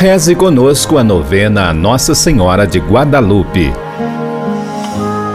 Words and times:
Reze 0.00 0.36
conosco 0.36 0.96
a 0.96 1.02
novena 1.02 1.74
Nossa 1.74 2.14
Senhora 2.14 2.68
de 2.68 2.78
Guadalupe. 2.78 3.87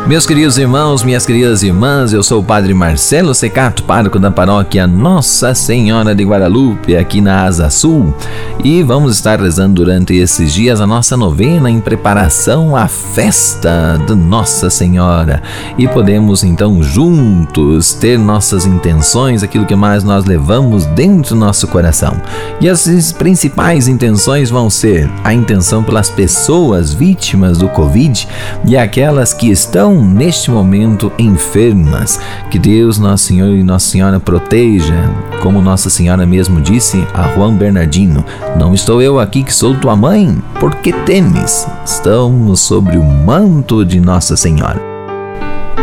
Meus 0.05 0.25
queridos 0.25 0.57
irmãos, 0.57 1.01
minhas 1.01 1.25
queridas 1.25 1.63
irmãs, 1.63 2.11
eu 2.11 2.21
sou 2.21 2.41
o 2.41 2.43
Padre 2.43 2.73
Marcelo 2.73 3.33
Secato, 3.33 3.83
pároco 3.83 4.19
da 4.19 4.29
paróquia 4.29 4.85
Nossa 4.85 5.55
Senhora 5.55 6.13
de 6.13 6.25
Guadalupe, 6.25 6.97
aqui 6.97 7.21
na 7.21 7.45
Asa 7.45 7.69
Sul, 7.69 8.13
e 8.61 8.83
vamos 8.83 9.15
estar 9.15 9.39
rezando 9.39 9.75
durante 9.75 10.13
esses 10.13 10.53
dias 10.53 10.81
a 10.81 10.85
nossa 10.85 11.15
novena 11.15 11.71
em 11.71 11.79
preparação 11.79 12.75
à 12.75 12.85
festa 12.85 13.97
de 14.05 14.13
Nossa 14.13 14.69
Senhora. 14.69 15.41
E 15.77 15.87
podemos 15.87 16.43
então 16.43 16.83
juntos 16.83 17.93
ter 17.93 18.19
nossas 18.19 18.65
intenções, 18.65 19.41
aquilo 19.41 19.65
que 19.65 19.75
mais 19.75 20.03
nós 20.03 20.25
levamos 20.25 20.85
dentro 20.87 21.33
do 21.33 21.39
nosso 21.39 21.65
coração. 21.65 22.21
E 22.59 22.67
as 22.67 23.13
principais 23.13 23.87
intenções 23.87 24.49
vão 24.49 24.69
ser 24.69 25.09
a 25.23 25.33
intenção 25.33 25.81
pelas 25.81 26.09
pessoas 26.09 26.93
vítimas 26.93 27.57
do 27.57 27.69
Covid 27.69 28.27
e 28.65 28.75
aquelas 28.75 29.33
que 29.33 29.49
estão 29.49 29.92
estão 29.93 30.01
neste 30.01 30.49
momento 30.49 31.11
enfermas. 31.19 32.19
Que 32.49 32.57
Deus, 32.57 32.97
Nosso 32.97 33.25
Senhor 33.25 33.55
e 33.55 33.63
Nossa 33.63 33.89
Senhora 33.89 34.19
proteja, 34.19 35.09
como 35.41 35.61
Nossa 35.61 35.89
Senhora 35.89 36.25
mesmo 36.25 36.59
disse 36.59 37.05
a 37.13 37.29
Juan 37.33 37.55
Bernardino: 37.55 38.25
Não 38.57 38.73
estou 38.73 39.01
eu 39.01 39.19
aqui 39.19 39.43
que 39.43 39.53
sou 39.53 39.75
tua 39.75 39.95
mãe, 39.95 40.41
porque 40.59 40.91
temes? 40.91 41.67
Estamos 41.85 42.61
sobre 42.61 42.97
o 42.97 43.03
manto 43.03 43.85
de 43.85 43.99
Nossa 43.99 44.35
Senhora. 44.35 44.81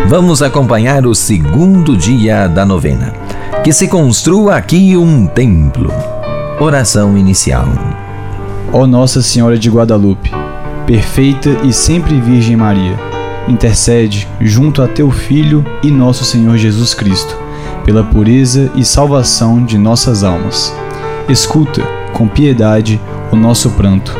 Vamos 0.09 0.43
acompanhar 0.43 1.07
o 1.07 1.15
segundo 1.15 1.97
dia 1.97 2.49
da 2.49 2.67
novena. 2.67 3.13
Que 3.63 3.73
se 3.73 3.87
construa 3.87 4.57
aqui 4.57 4.97
um 4.97 5.27
templo. 5.27 5.93
Oração 6.59 7.17
inicial. 7.17 7.69
Ó 8.73 8.87
Nossa 8.87 9.21
Senhora 9.21 9.59
de 9.59 9.69
Guadalupe, 9.69 10.31
perfeita 10.87 11.51
e 11.65 11.73
sempre 11.73 12.21
Virgem 12.21 12.57
Maria 12.57 13.10
intercede 13.49 14.29
junto 14.41 14.83
a 14.83 14.89
teu 14.89 15.11
Filho 15.11 15.65
e 15.83 15.91
nosso 15.91 16.25
Senhor 16.25 16.57
Jesus 16.57 16.95
Cristo, 16.95 17.37
pela 17.85 18.05
pureza 18.05 18.71
e 18.75 18.85
salvação 18.85 19.65
de 19.65 19.79
nossas 19.79 20.23
almas. 20.25 20.75
Escuta, 21.29 21.83
com 22.13 22.29
piedade, 22.29 23.01
o 23.31 23.37
nosso 23.37 23.71
pranto. 23.71 24.17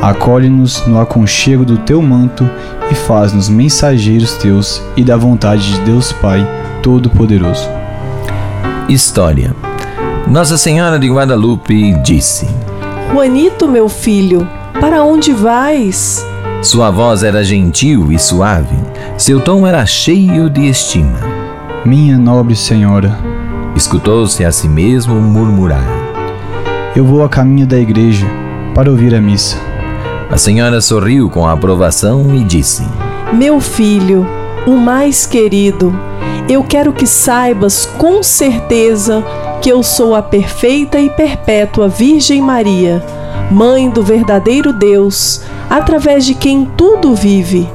Acolhe-nos 0.00 0.86
no 0.86 1.00
aconchego 1.00 1.64
do 1.64 1.78
teu 1.78 2.00
manto 2.00 2.48
e 2.90 2.94
faz-nos 2.94 3.48
mensageiros 3.48 4.34
teus 4.34 4.82
e 4.96 5.02
da 5.02 5.16
vontade 5.16 5.72
de 5.72 5.80
Deus 5.80 6.12
Pai 6.12 6.46
Todo-Poderoso. 6.82 7.68
História 8.88 9.54
Nossa 10.26 10.56
Senhora 10.56 10.98
de 10.98 11.10
Guadalupe 11.10 11.94
disse: 12.02 12.48
Juanito, 13.12 13.68
meu 13.68 13.88
filho, 13.88 14.48
para 14.80 15.02
onde 15.02 15.32
vais? 15.32 16.24
Sua 16.60 16.90
voz 16.90 17.22
era 17.22 17.44
gentil 17.44 18.10
e 18.10 18.18
suave, 18.18 18.74
seu 19.16 19.40
tom 19.40 19.64
era 19.64 19.86
cheio 19.86 20.50
de 20.50 20.68
estima. 20.68 21.20
Minha 21.84 22.18
nobre 22.18 22.56
senhora, 22.56 23.16
escutou-se 23.76 24.44
a 24.44 24.50
si 24.50 24.68
mesmo 24.68 25.14
murmurar. 25.20 25.86
Eu 26.96 27.04
vou 27.04 27.22
a 27.22 27.28
caminho 27.28 27.64
da 27.64 27.78
igreja 27.78 28.26
para 28.74 28.90
ouvir 28.90 29.14
a 29.14 29.20
missa. 29.20 29.56
A 30.28 30.36
senhora 30.36 30.80
sorriu 30.80 31.30
com 31.30 31.46
aprovação 31.46 32.34
e 32.34 32.42
disse: 32.42 32.82
Meu 33.32 33.60
filho, 33.60 34.26
o 34.66 34.72
mais 34.72 35.26
querido, 35.26 35.94
eu 36.48 36.64
quero 36.64 36.92
que 36.92 37.06
saibas 37.06 37.86
com 37.96 38.20
certeza 38.20 39.24
que 39.62 39.70
eu 39.70 39.80
sou 39.84 40.12
a 40.12 40.22
perfeita 40.22 40.98
e 40.98 41.08
perpétua 41.08 41.88
Virgem 41.88 42.42
Maria, 42.42 43.00
mãe 43.48 43.88
do 43.88 44.02
verdadeiro 44.02 44.72
Deus 44.72 45.40
através 45.68 46.24
de 46.24 46.34
quem 46.34 46.64
tudo 46.64 47.14
vive, 47.14 47.68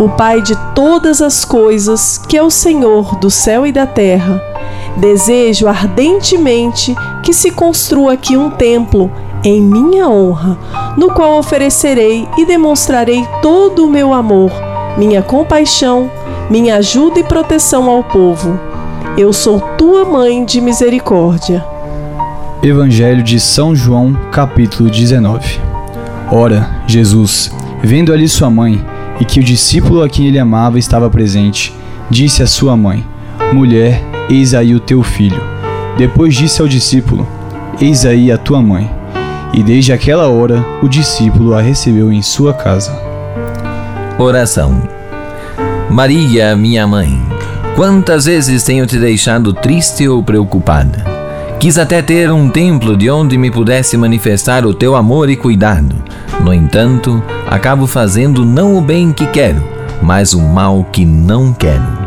o 0.00 0.08
Pai 0.08 0.42
de 0.42 0.56
todas 0.74 1.22
as 1.22 1.44
coisas, 1.44 2.18
que 2.18 2.36
é 2.36 2.42
o 2.42 2.50
Senhor 2.50 3.16
do 3.16 3.30
céu 3.30 3.66
e 3.66 3.72
da 3.72 3.86
terra. 3.86 4.42
Desejo 4.96 5.68
ardentemente 5.68 6.94
que 7.22 7.32
se 7.32 7.50
construa 7.50 8.14
aqui 8.14 8.36
um 8.36 8.50
templo 8.50 9.10
em 9.44 9.60
minha 9.60 10.08
honra, 10.08 10.56
no 10.96 11.10
qual 11.12 11.38
oferecerei 11.38 12.26
e 12.38 12.46
demonstrarei 12.46 13.26
todo 13.42 13.84
o 13.84 13.90
meu 13.90 14.12
amor, 14.12 14.50
minha 14.96 15.22
compaixão, 15.22 16.10
minha 16.48 16.76
ajuda 16.76 17.20
e 17.20 17.24
proteção 17.24 17.90
ao 17.90 18.02
povo. 18.02 18.58
Eu 19.16 19.32
sou 19.32 19.60
tua 19.76 20.04
mãe 20.04 20.44
de 20.44 20.60
misericórdia. 20.60 21.64
Evangelho 22.62 23.22
de 23.22 23.38
São 23.38 23.74
João, 23.76 24.14
capítulo 24.32 24.88
19. 24.88 25.60
Ora, 26.32 26.73
Jesus, 26.86 27.50
vendo 27.82 28.12
ali 28.12 28.28
sua 28.28 28.50
mãe, 28.50 28.84
e 29.20 29.24
que 29.24 29.40
o 29.40 29.44
discípulo 29.44 30.02
a 30.02 30.08
quem 30.08 30.26
ele 30.26 30.38
amava 30.38 30.78
estava 30.78 31.08
presente, 31.08 31.72
disse 32.10 32.42
à 32.42 32.46
sua 32.46 32.76
mãe: 32.76 33.04
Mulher, 33.52 34.02
eis 34.28 34.54
aí 34.54 34.74
o 34.74 34.80
teu 34.80 35.02
filho. 35.02 35.40
Depois 35.96 36.34
disse 36.34 36.60
ao 36.60 36.68
discípulo: 36.68 37.26
Eis 37.80 38.04
aí 38.04 38.30
a 38.30 38.38
tua 38.38 38.60
mãe. 38.60 38.90
E 39.52 39.62
desde 39.62 39.92
aquela 39.92 40.28
hora 40.28 40.64
o 40.82 40.88
discípulo 40.88 41.54
a 41.54 41.60
recebeu 41.60 42.12
em 42.12 42.22
sua 42.22 42.52
casa. 42.52 42.92
Oração. 44.18 44.82
Maria, 45.88 46.56
minha 46.56 46.86
mãe, 46.86 47.22
quantas 47.76 48.24
vezes 48.24 48.64
tenho 48.64 48.84
te 48.84 48.98
deixado 48.98 49.52
triste 49.52 50.08
ou 50.08 50.22
preocupada? 50.22 51.13
Quis 51.58 51.78
até 51.78 52.02
ter 52.02 52.30
um 52.30 52.50
templo 52.50 52.96
de 52.96 53.10
onde 53.10 53.38
me 53.38 53.50
pudesse 53.50 53.96
manifestar 53.96 54.66
o 54.66 54.74
teu 54.74 54.94
amor 54.94 55.30
e 55.30 55.36
cuidado. 55.36 55.96
No 56.40 56.52
entanto, 56.52 57.22
acabo 57.46 57.86
fazendo 57.86 58.44
não 58.44 58.76
o 58.76 58.80
bem 58.80 59.12
que 59.12 59.26
quero, 59.26 59.62
mas 60.02 60.34
o 60.34 60.40
mal 60.40 60.84
que 60.92 61.04
não 61.04 61.52
quero. 61.52 62.04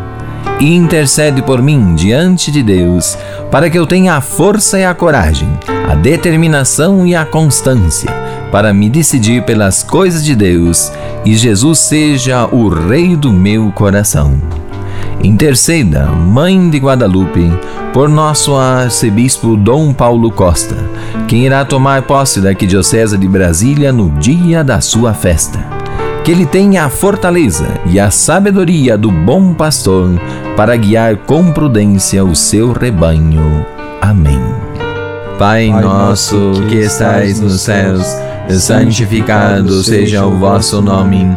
E 0.60 0.74
intercede 0.74 1.42
por 1.42 1.62
mim 1.62 1.94
diante 1.94 2.50
de 2.50 2.62
Deus, 2.62 3.16
para 3.50 3.68
que 3.68 3.78
eu 3.78 3.86
tenha 3.86 4.14
a 4.14 4.20
força 4.20 4.78
e 4.78 4.84
a 4.84 4.94
coragem, 4.94 5.48
a 5.88 5.94
determinação 5.94 7.06
e 7.06 7.14
a 7.14 7.24
constância, 7.24 8.10
para 8.50 8.72
me 8.72 8.88
decidir 8.88 9.44
pelas 9.44 9.82
coisas 9.82 10.24
de 10.24 10.34
Deus 10.34 10.92
e 11.24 11.36
Jesus 11.36 11.80
seja 11.80 12.46
o 12.46 12.68
Rei 12.68 13.16
do 13.16 13.32
meu 13.32 13.70
coração. 13.72 14.40
Interceda, 15.22 16.06
Mãe 16.06 16.70
de 16.70 16.78
Guadalupe, 16.78 17.50
por 17.92 18.08
nosso 18.08 18.54
arcebispo 18.54 19.56
Dom 19.56 19.92
Paulo 19.92 20.30
Costa, 20.30 20.76
quem 21.26 21.44
irá 21.44 21.64
tomar 21.64 22.02
posse 22.02 22.40
da 22.40 22.50
Arquidiocese 22.50 23.18
de 23.18 23.26
Brasília 23.26 23.92
no 23.92 24.10
dia 24.10 24.62
da 24.62 24.80
sua 24.80 25.12
festa. 25.12 25.58
Que 26.24 26.30
ele 26.30 26.46
tenha 26.46 26.84
a 26.84 26.88
fortaleza 26.88 27.66
e 27.86 27.98
a 27.98 28.10
sabedoria 28.10 28.96
do 28.96 29.10
bom 29.10 29.54
pastor 29.54 30.10
para 30.56 30.76
guiar 30.76 31.16
com 31.16 31.50
prudência 31.52 32.24
o 32.24 32.36
seu 32.36 32.72
rebanho. 32.72 33.66
Amém. 34.00 34.40
Pai 35.38 35.68
nosso 35.68 36.52
que 36.68 36.76
estais 36.76 37.40
nos 37.40 37.60
céus, 37.62 38.06
santificado 38.50 39.82
seja 39.82 40.24
o 40.24 40.36
vosso 40.36 40.80
nome. 40.80 41.36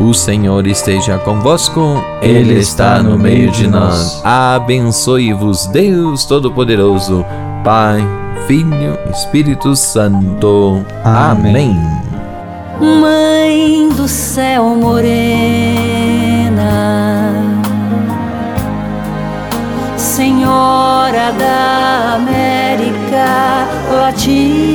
O 0.00 0.12
Senhor 0.12 0.66
esteja 0.66 1.18
convosco, 1.18 2.02
Ele 2.20 2.58
está 2.58 3.00
no 3.02 3.16
meio 3.16 3.50
de 3.50 3.68
nós. 3.68 4.20
Abençoe-vos, 4.24 5.66
Deus 5.68 6.24
Todo-Poderoso, 6.24 7.24
Pai 7.62 8.04
Filho, 8.46 8.98
Espírito 9.10 9.76
Santo. 9.76 10.84
Amém. 11.04 11.78
Mãe 12.80 13.88
do 13.90 14.08
céu 14.08 14.64
morena, 14.64 15.04
Senhora 19.96 21.32
da 21.38 22.16
América 22.16 23.68
Latina. 23.96 24.73